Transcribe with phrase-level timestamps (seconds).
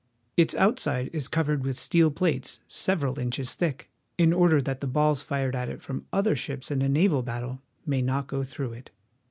[0.35, 5.21] Its outside is covered with steel plates several inches thick, in order that the balls
[5.21, 8.89] fired at it from other ships in a naval battle may not go through it.